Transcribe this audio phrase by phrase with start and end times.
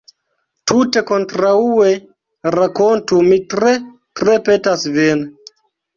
[0.69, 1.91] Tute kontraŭe;
[2.57, 3.75] rakontu, mi tre,
[4.23, 5.23] tre petas vin.